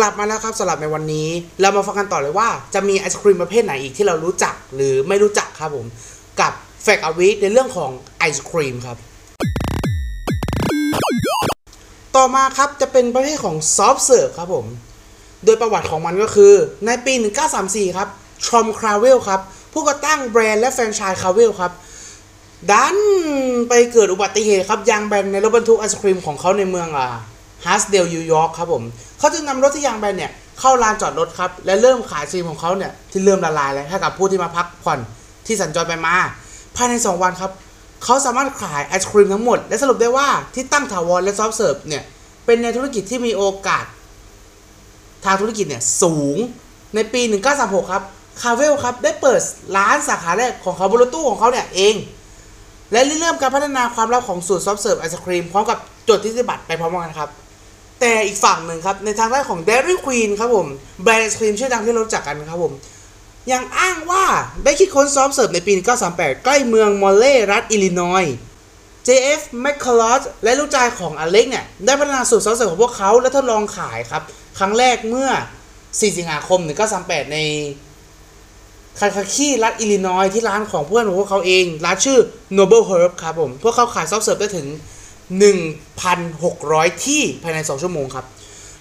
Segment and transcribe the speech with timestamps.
[0.00, 1.28] กลับมาแล้วครับสำหรับในวันนี้
[1.60, 5.86] เรามาฟังกันต่อเลยว่าจะมีไอศครีมประเภทไหนอีกที่เรารู้จักหรือไม่รู้จักครับผม
[6.40, 8.96] กับแฟกอวิในเรื่องของไอศครีมครับ
[12.16, 14.66] ต่อมาครับจะเป็นประเภทของ soft serve ครับผม
[15.44, 16.52] โดยประวัติของมันก็คือ
[16.86, 17.14] ในปี
[17.54, 18.08] 1934 ครับ
[18.46, 19.40] ทอมคาร์เวลครับ
[19.72, 21.72] ผู้ก่อตั้งแบรนด์และแฟรนไชส์คาร์เวลครับ
[22.70, 22.96] ดัน
[23.68, 27.08] ไปเกิดอุบัติเหตุครับยางแบนในรถบรรทุกไอศครีมของเขาในเมืองอ่า
[27.66, 28.82] ฮาร์ตสเดลนิวยอร์กครับผม
[29.18, 34.98] เขาจึงนำรถที่ยางแบนเนี่ยเข้าลานจอดรถครับ และเริ่มขายไอศครีมของเขาเนี่ยที่เริ่มละลายแล้วให้กับผู้ที่มาพักผ่อน
[35.46, 36.14] ที่สัญจรไปมา
[36.76, 37.50] ภายใน 2 วันครับ
[38.04, 42.02] เขาสามารถขายไอศครีมทั้งหมด และสรุปได้ว่าที่ตั้งถาวรและ soft serve เนี่ย
[42.44, 43.84] เป็นในธุรกิจที่มีโอกาส
[45.24, 46.36] ทางธุรกิจเนี่ยสูง
[46.94, 47.22] ในปี
[47.56, 48.02] 1936 ครับ
[48.40, 49.40] คาร์เวลครับได้เปิด
[49.76, 51.94] ร้านสาขาแรกของเขาบนรถตู้ของเขาเนี่ยเอง
[52.92, 57.30] และเริ่มการพัฒนาความลับของสูตร soft serve ไอศครีมพร้อมกับจดสิทธิบัตรไปพร้อมกันครับ
[58.00, 60.66] แต่อีกฝั่งหนึ่งครับ ในทางด้านของ Dairy Queen ครับผม
[61.02, 62.72] แบรนด์ไอศครีมชื่อดังที่เรารู้จักกันครับผม
[63.52, 64.24] ยังอ้างว่า
[64.64, 65.72] ได้คิดค้น soft serve ในปี
[66.08, 68.34] 1938 ใกล้เมืองโมลีนรัฐอิลลินอยส์
[69.06, 72.44] JF m c c u l l o u g h และลูกชายของ Alex เนี่ย ได้พัฒนาสูตร
[72.46, 74.22] soft serve ของพวกเขาและทดลองขายครับ
[74.58, 75.30] ครั้งแรกเมื่อ
[75.72, 76.60] 4 สิงหาคม
[76.96, 77.38] 1938 ใน
[78.98, 82.18] แคนคาคีรัฐอิลลินอยส์ที่ร้านของเพื่อนของพวกเขาเอง ร้านชื่อ
[82.58, 84.66] Noble Herb ครับผม พวกเขาขาย soft serve ได้ถึง
[85.30, 88.26] 1,600 ที่ภายใน 2 ชั่วโมงครับ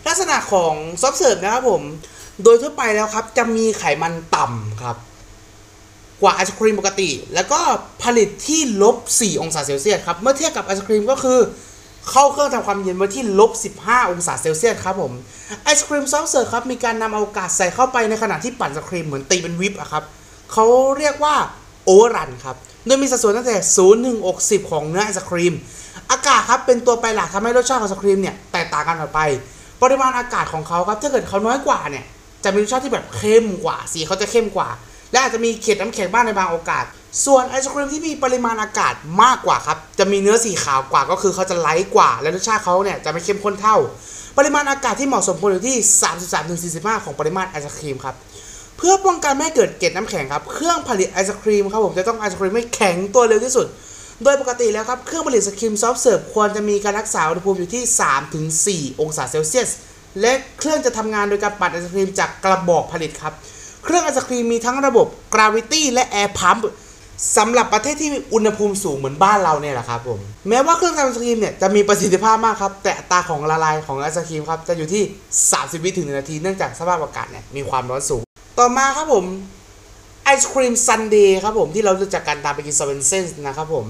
[0.07, 1.81] ลักษณะของ soft serve นะครับผม
[2.43, 4.97] โดยทั่วไปแล้วครับ จะมีไขมันต่ำครับ
[6.21, 7.59] กว่าไอศครีมปกติ แล้วก็
[8.03, 11.39] ผลิตที่ลบ 4 องศาเซลเซียสครับ เมื่อเทียบกับไอศครีมก็คือ
[12.09, 15.11] เข้าเครื่องทำความเย็นไว้ที่ลบ 15 องศาเซลเซียสครับผม
[15.63, 20.03] ไอศครีม soft serve ครับ มีการนำเอากาศใส่เข้าไปในขณะที่ปั่นไอศครีมเหมือนตีเป็นวิปอะครับ
[20.51, 20.65] เขา
[20.97, 21.35] เรียกว่า
[21.85, 25.53] overrun ครับ โดยมีสัดส่วนตั้งแต่0ถึง60ของเนื้อไอศครีม
[26.11, 29.21] อากาศครับเป็นตัวแปรหลักทำให้รสชาติของไอศครีมเนี่ยแตกต่างกันออกไป
[29.81, 32.05] ปริมาณอากาศของเขาครับถ้าเกิดเขาน้อยกว่าเนี่ย
[32.43, 34.69] จะมีรสชาติที่แบบเข้มกว่าสีเขาจะเข้มกว่า
[35.11, 36.85] และอาจจะมีเกล็ดน้ำแข็งบ้างในบางโอกาส
[37.25, 43.77] ส่วนไอศครีมที่มีปริมาณอากาศมากกว่าครับจะมีเนื้อสีขาวกว่าก็คือเขาจะ light กว่า และรสชาติเขาเนี่ยจะไม่เข้มข้นเท่า
[44.37, 45.77] ปริมาณอากาศที่เหมาะสมควรอยู่ที่
[46.95, 48.15] 33-45 ของปริมาตรไอศครีมครับ
[48.81, 53.67] เพื่อป้องกันไม่ให้เกิดเกล็ดน้ำแข็งครับ เครื่องผลิตไอศครีมครับผมจะต้องไอศครีมให้แข็งตัวเร็วที่สุด
[54.23, 57.83] โดยปกติแล้วครับ เครื่องผลิตไอศครีม soft serve ควรจะมีการรักษาอุณหภูมิอยู่ที่
[58.91, 59.69] 3-4 องศาเซลเซียส
[60.21, 63.33] และเครื่องจะทำงานโดยการปั่นไอศครีมจากกระบอกผลิตครับ
[63.83, 66.61] เครื่องไอศครีมมีทั้งระบบ gravity และ air pump
[67.37, 70.19] สำหรับประเทศที่มีอุณหภูมิสูงเหมือนบ้านเราเนี่ยแหละครับผม
[70.49, 75.03] แม้ว่าเครื่องทำไอศครีมเนี่ยจะมีประสิทธิภาพมากครับ แต่อัตราของละลายของไอศครีมครับจะอยู่ที่
[75.43, 78.23] 30 วิถึง1นาที เนื่องจากสภาพอากาศเนี่ยมีความร้อนสูง
[78.59, 79.25] ต่อมาครับผม
[80.23, 83.85] ไอศครีมซันเดย์ครับผมที่เรารู้จักกันตามไปกิน Swensen's นะครับผม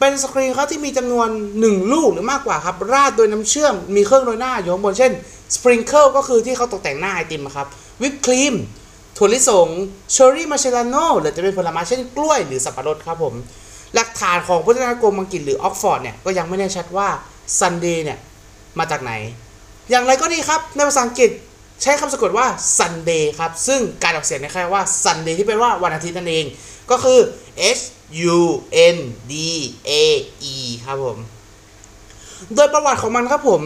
[0.00, 1.28] เป็นไอศครีมครับที่มีจำนวน
[1.60, 5.12] 1 ลูกหรือมากกว่าครับราดโดยน้ำเชื่อมมีเครื่องโรยหน้าอยู่ข้างบนเช่น
[5.54, 7.66] sprinkle ก็คือที่เขาตกแต่งหน้าไอติมครับ
[8.02, 8.54] วิปครีม
[9.16, 9.68] ถั่วลิสง
[10.12, 13.34] เชอร์รี่ maraschino หรือจะเป็นผลไม้เช่นกล้วยหรือสับปะรดครับผม
[13.94, 17.08] หลักฐานของพจนานุกรมอังกฤษหรือออกฟอร์ดเนี่ยก็ยังไม่แน่ชัดว่า
[17.58, 18.18] ซันเดย์เนี่ย
[18.78, 19.12] มาจากไหน
[19.90, 21.30] อย่างไรก็ดีครับในภาษาอังกฤษ
[21.82, 22.46] ใช้คำสะกดว่า
[22.78, 26.44] sundae ครับ ซึ่งการออกเสียงคล้ายคำว่า Sunday ที่แปลว่าวันอาทิตย์นั่นเอง
[26.90, 27.18] ก็คือ
[27.78, 27.82] S
[28.36, 28.40] U
[28.94, 28.96] N
[29.32, 29.34] D
[29.90, 29.92] A
[30.54, 31.18] E ครับผม
[32.54, 33.62] โดยประวัติของมันครับผม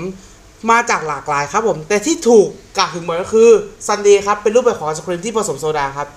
[0.70, 3.48] มาจากหลากหลายครับผม แต่ที่ถูกกล่าวถึงบ่อยก็คือ
[3.86, 6.08] ซันเดย์ครับ เป็นรูปแบบของไอศครีมที่ผสมโซดาครับ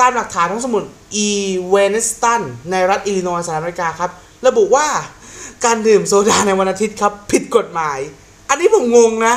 [0.00, 0.82] ตามหลักฐานของสมุด
[1.14, 1.28] อี
[1.70, 4.10] เวนสตันในรัฐอิลลินอยส์สหรัฐอเมริกาครับ
[4.46, 4.86] ระบุว่า
[5.64, 7.98] การดื่มโซดาในวันอาทิตย์ครับ ผิดกฎหมาย
[8.48, 9.34] อันนี้ผมงงนะ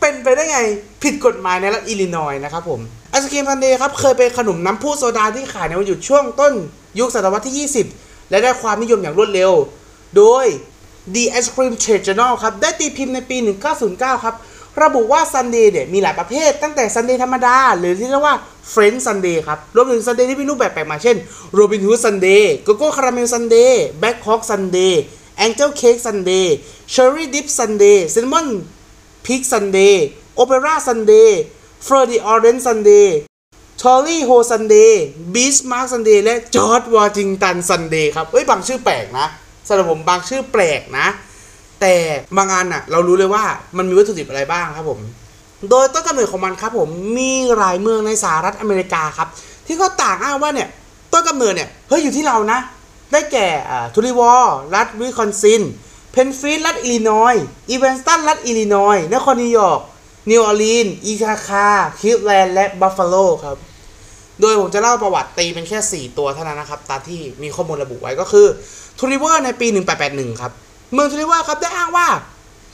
[0.00, 0.58] เป็นไปได้ไง
[1.02, 2.80] ผิดกฎหมายในรัฐอิลลินอยส์นะครับผม
[3.10, 6.54] ไอศครีมซันเดย์ครับเคยเป็นขนมน้ำพุโซดาที่ขายในวันหยุดช่วงต้น
[6.98, 7.68] ยุคศตวรรษที่
[7.98, 9.52] 20 และได้ความนิยมอย่างรวดเร็ว
[10.16, 10.46] โดย
[11.14, 13.36] The Ice Cream Trade Journal ครับได้ตีพิมพ์ในปี
[13.80, 14.34] 1909 ครับ
[14.82, 18.36] ระบุว่าซันเดย์เนี่ยมีหลายประเภท ตั้งแต่ซันเดย์ธรรมดา หรือที่เรียกว่า
[18.72, 21.16] French Sundae ครับ รวมถึงซันเดย์ที่มีรูปแบบแปลกใหม่เช่น
[21.58, 24.94] Robin Hood Sunday Cocoa Caramel Sunday Black Hawk Sunday
[25.44, 26.46] Angel Cake Sunday
[26.92, 28.48] Cherry Dip Sunday Cinnamon
[29.26, 29.96] Pig Sunday
[30.40, 31.30] Opera Sunday
[31.86, 33.08] Fleur de Orange Sunday
[33.82, 35.04] ทอลลี่โฮซันเดย์
[35.34, 39.26] บีชมาร์คซันเดย์และจอร์ดวอชิงตันซันเดย์ครับเอ้ยบางชื่อแปลกนะ
[39.68, 41.06] สำหรับผมบางชื่อแปลกนะ
[41.80, 41.94] แต่
[42.36, 43.44] บางอันอะเรารู้เลยว่า
[43.76, 45.00] มันมีวัตถุดิบอะไรบ้างครับผม
[45.70, 49.28] โดยต้นกำเนิดของมันครับผมมีหลายเมืองในสหรัฐอเมริกาครับ
[49.66, 50.68] ที่เขาต่างอ้างว่าเนี่ย
[51.12, 52.58] ต้นกำเนิดเนี่ยเฮ้ยอยู่ที่เรานะ
[53.12, 53.48] ได้แก่
[53.94, 54.32] Two Rivers
[54.74, 55.62] รัฐวิสคอนซิน
[56.16, 59.80] เพลนฟิลด์รัฐอิลลินอยส์อีเวนสตันรัฐอิลลินอยส์นครนิวยอร์ก
[60.30, 61.68] นิวออร์ลีนส์อิทาคา
[62.00, 63.14] คลีฟแลนด์และบัฟฟาโล
[63.44, 63.56] ครับ
[64.40, 68.46] โดยผมจะเล่าประวัติตีเป็นแค่ 4 ตัวเท่านั้นนะครับ ตามที่มีข้อมูลระบุไว้ก็คือ
[68.98, 69.66] Two Rivers ในปี
[70.04, 70.52] 1881 ครับ
[70.92, 72.08] เมือง Two Rivers ครับได้อ้างว่า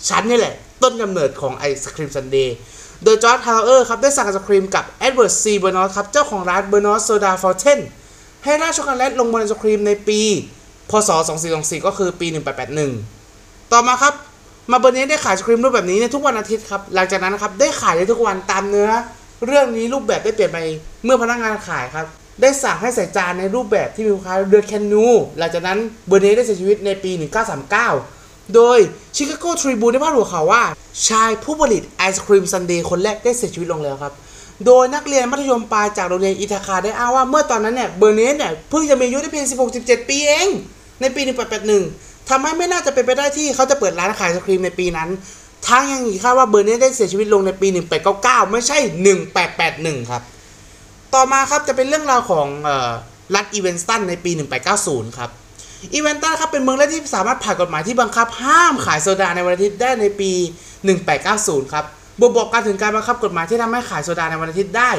[0.09, 2.57] ฉันนี่แหละ ต้นกำเนิดของไอศครีมซันเดย์
[3.05, 5.45] โดย George Hallauer ครับได้สั่งไอศครีมกับ Edward C.
[5.51, 7.81] Berners ครับ เจ้าของร้าน Berners Soda Fountain
[8.45, 10.21] ให้ราดช็อกโกแลตลงบนไอศครีมในปี
[10.91, 11.11] พศ
[11.49, 13.22] 2424 ก็คือปี 1881
[13.73, 14.15] ต่อมาครับ
[14.73, 18.91] มาเบอร์เนสได้ขายไอศครีมรูปแบบนี้ในทุกวันอาทิตย์ครับ หลังจากนั้นนะครับได้ขายในทุกวันตามเนื้อ
[19.47, 20.59] เรื่องนี้รูปแบบได้เปลี่ยนไป
[21.05, 22.07] เมื่อพนักงานขายครับ
[22.41, 25.07] ได้สั่งให้ใส่จานในรูปแบบที่มีลักษณะคล้ายเรือแคนู
[25.39, 25.79] หลังจากนั้น
[26.09, 27.11] เบอร์เนสได้เสียชีวิตในปี
[27.83, 28.79] 1939 โดย
[29.17, 30.63] ชิคาโกทริบูนได้พาดหัวข่าวว่า
[31.09, 34.13] ชายผู้ผลิตไอศครีมซันเดย์คนแรกได้เสียชีวิตลงแล้วครับ
[34.67, 39.47] โดยนักเรียนมัธยมปลายจากโรงเรียนอิทาคาได้อ้างว่าเมื่อตอนนั้นเนี่ยเบอร์เนสเนี่ยเพิ่งจะมีอายุได้เพียง
[39.77, 40.49] 16-17 ปีเอง
[41.01, 45.09] ในปี 1881 ทำให้ไม่น่าจะเป็นไปได้ที่เขาจะเปิดร้านขายไอศครีมในปีนั้น
[45.69, 47.69] ทั้งยังอีกคาดว่าเบอร์เนสได้เสียชีวิตลงในปี
[48.11, 48.79] 1899 ไม่ใช่
[49.45, 50.23] 1881 ครับ
[51.15, 52.47] ต่อมาครับจะเป็นเรื่องราวของ
[53.35, 54.31] รัฐอีเวนสตันในปี
[54.75, 55.31] 1890 ครับ
[55.95, 60.31] อีเวนสตันครับเป็นเมืองแรกที่สามารถผ่านกฎหมายที่บังคับห้ามขายโซดาในวันอาทิตย์ได้ในปี
[61.03, 61.85] 1890 ครับ
[62.21, 64.91] บ่งบอกการถึงการบังคับกฎหมายที่ทำให้ขายโซดาในวันอาทิตย์ได้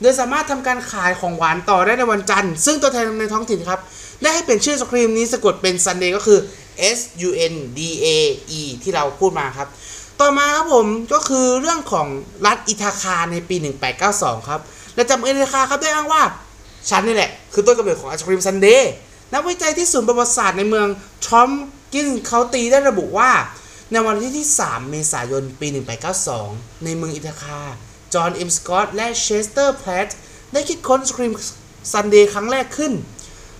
[0.00, 3.80] โดยสามารถทำการขายของหวานต่อได้ในวันจันทร์ ซึ่งตัวแทนในท้องถิ่นครับ
[4.22, 6.38] ได้ให้เปลี่ยนชื่อไอศครีมนี้สะกดเป็นซันเดย์ก็คือ
[6.96, 6.98] S
[7.28, 8.06] U N D A
[8.60, 9.68] E ที่เราพูดมาครับ
[10.20, 12.06] ต่อมาครับผมก็คือเรื่องของ
[12.46, 13.56] รัฐอิทาคาในปี
[14.02, 14.60] 1892 ครับ
[14.94, 16.22] และชาวอิทาคาครับได้อ้างว่า
[16.90, 18.92] ฉันนี่แหละ คือต้นกำเนิดของไอศครีมซันเดย์
[19.34, 20.88] นักวิจัยที่ศูนย์ประวัติศาสตร์ในเมือง
[21.26, 23.30] Tompkins County ได้ระบุว่า
[23.92, 25.68] ในวันที่ที่ 3 เมษายน ปี
[26.26, 27.60] 1892 ในเมืองอิทาคา
[28.14, 30.08] จอห์นเอ็มสกอตและเชสเตอร์แพลต
[30.52, 31.32] ได้คิดค้นไอศครีม
[31.92, 32.92] ซันเดย์ครั้งแรกขึ้น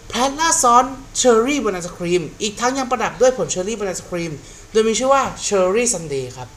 [0.08, 4.32] แพลตราดซอสเชอร์รี่บนไอศครีมอีกทั้งยังประดับด้วยผลเชอร์รี่บนไอศครีม
[4.72, 6.48] โดยมีชื่อว่าเชอร์รี่ซันเดย์ครับ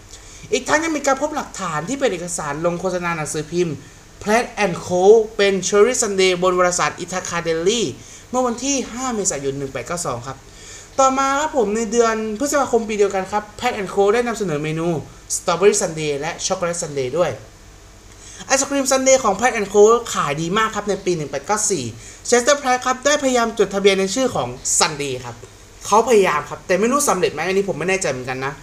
[0.53, 3.75] อีกทั้งยังมีการพบหลักฐานที่เป็นเอกสารลงโฆษณาหนังสือพิมพ์
[4.22, 5.02] Platt and Colt
[5.38, 7.86] เป็น Cherry Sunday บนวารสารอิทาคาเดลี่
[8.30, 9.53] เมื่อวันที่ 5 เมษายน
[9.92, 10.38] 1892 ครับ
[11.00, 14.88] ต่อมาครับผมในเดือนพฤษภาคมปีเดียวกันครับ Platt and Colt ได้นำเสนอเมนู
[15.36, 17.31] Strawberry Sunday และ Chocolate Sunday ด้วย
[18.47, 19.83] ไอศครีมซันเดย์ของ Plaid and Co
[20.13, 21.12] ขายดีมากครับในปี
[21.69, 24.47] 1894 Chester Platt ครับได้พยายามจดทะเบียนในชื่อของ
[24.80, 25.36] Sunday ครับ
[25.86, 28.53] เขาพยายามครับ แต่ไม่รู้สำเร็จไหมอันนี้ผมไม่แน่ใจเหมือนกันนะ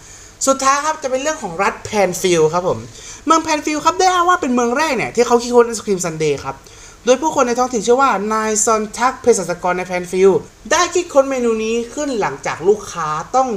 [0.47, 2.79] สุดท้ายครับจะเป็นเรื่องของรัฐแพนฟิลครับผม
[3.27, 6.57] เมืองแพนฟิลครับได้อ้างว่าเป็นเมืองแรกเนี่ยที่เขาคิดค้นไอศครีมซันเดย์ครับ
[7.05, 10.31] โดยผู้คนในท้องถิ่นเชื่อว่านายซอนทักเภสัชกรในแพนฟิล
[10.73, 13.51] ได้คิดค้นเมนูนี้ขึ้นหลังจากลูกค้าต้อง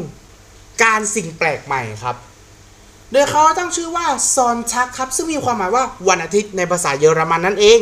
[0.83, 2.16] การสิ่งแปลกใหม่ครับ
[3.16, 7.80] โดยเขาตั้งชื่อว่าซอนทักครับ ซึ่งมีความหมายว่าวันอาทิตย์ในภาษาเยอรมันนั่นเอง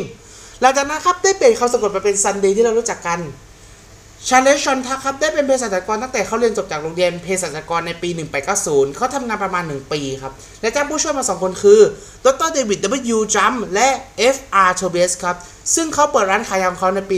[0.60, 3.20] หลังจากนั้นครับได้เปลี่ยนคำสะกดมาเป็นซันเดย์ที่เรารู้จักกัน
[4.28, 8.08] ชาร์ลส์ซอนทักครับได้เป็นเภสัชกรตั้งแต่เขาเรียนจบจากโรงเรียนเภสัชกรในปี
[8.52, 11.80] 1890 เขาทำงานประมาณ 1 ปีครับ และจ้างผู้ช่วยมา 2 คนคือ
[12.26, 12.78] ดรเดวิด
[13.14, 13.18] W.
[13.34, 13.88] จัมและ
[14.34, 14.36] F.
[14.68, 14.70] R.
[14.80, 15.36] t o b i a s ครับ
[15.74, 17.16] ซึ่งเขาเปิดร้านขายยาของเขาในปี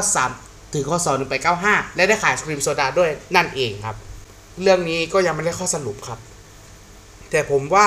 [0.00, 1.08] 1893 ถึงข้อศ
[1.52, 3.96] 1895 และได้ขายไอศครีมโซดาด้วยนั่นเองครับ
[4.62, 6.18] เรื่องนี้ก็ยังไม่ได้ข้อสรุปครับ
[7.32, 7.86] แต่ผมว่า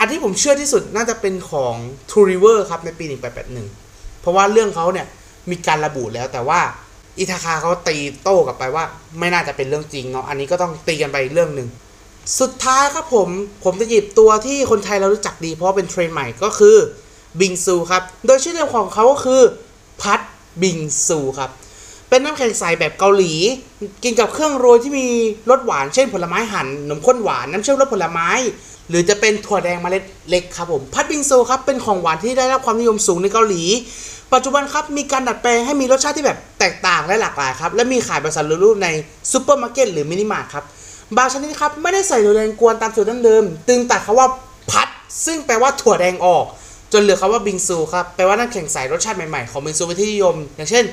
[0.00, 1.74] อันที่ผมเชื่อที่สุดน่าจะเป็นของ
[2.10, 3.04] True River ครับในปี
[3.62, 5.06] 1881 เพราะว่าเรื่องเขาเนี่ย
[5.50, 6.60] มีการระบุแล้วแต่ว่า
[7.18, 8.84] อิทาคาเขาตีโต้กลับไปว่า
[9.18, 11.68] ไม่น่าจะเป็นเรื่องจริงเนาะอันนี้ก็ต้องตีกันไปอีกเรื่องหนึ่ง
[12.40, 13.28] สุดท้ายครับผม
[13.64, 16.76] ผมจะหยิบตัวที่คนไทยเรารู้จักดีเพราะเป็นเทรนด์ใหม่ก็คือ
[17.40, 19.42] บิงซูครับ โดยชื่อเดิมของเขาก็คือ
[20.02, 20.20] พัด
[20.62, 21.50] บิงซูครับ
[22.08, 23.32] เป็นน้ำแข็งใสแบบเกาหลี
[24.04, 25.06] กินกับเครื่องโรยที่มี
[25.50, 28.28] รสหวานเช่นผลไม้หั่นนมข้นหวานน้ำเชื่อมรสผลไม้
[28.88, 33.62] หรือจะเป็นถั่วแดงเมล็ดเล็กครับผมพัดบิงซูครับเป็นของหวานที่ได้รับความนิยมสูงในเกาหลี
[34.32, 38.88] ปัจจุบันครับมีการดัดแปลงให้มีรสชาติที่แบบแตกต่างและหลากหลายครับและมีขายแบบสำเร็จรูปใน
[39.32, 40.64] ซูเปอร์มาร์เก็ตหรือมินิมาร์ทครับ
[41.16, 44.28] บางชนิดครับไม่ได้ใส่ถั่วแดงกวนตามสูตรดั้งเดิมจึงตัดคำว่า
[44.70, 44.88] พัด
[45.26, 46.44] ซึ่งแปลว่าถั่วแดงออก
[46.92, 50.84] จนเหลือคำว่าบิงซูครับแปลว่าน้ำแข็งใสรสชาติใหม่ๆของบิงซูเป็นที่นิยม อย่างเช่น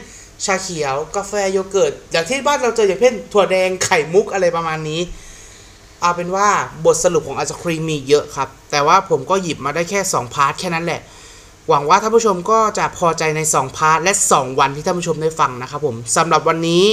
[0.45, 5.01] ชาเขียว กาแฟโยเกิร์ตอย่างที่บ้านเราเจออย่างเช่นถั่วแดงไข่มุกอะไรประมาณนี้
[6.05, 6.49] เอาเป็นว่า
[6.85, 11.01] บทสรุปของไอศครีมมีเยอะครับ แต่ว่าผมก็หยิบมาได้แค่ 2 part แค่นั้นแหละ
[11.69, 16.83] หวังว่าท่านผู้ชมก็จะพอใจใน 2 part และ 2 วันที่ท่านผู้ชมได้ฟังนะครับผมสำหรับวันนี้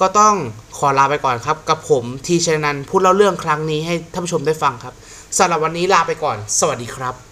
[0.00, 0.34] ก็ต้อง
[0.78, 4.94] ขอลาไปก่อนครับ กับผมทีชนันพูดเล่าเรื่องครั้งนี้ให้ท่านผู้ชมได้ฟังครับ
[5.38, 7.31] สำหรับวันนี้ลาไปก่อน สวัสดีครับ